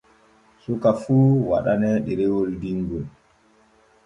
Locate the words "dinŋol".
2.61-3.05